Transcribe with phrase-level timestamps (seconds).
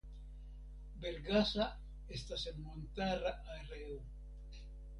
[1.03, 1.67] Bergasa
[2.17, 4.03] estas en montara areo.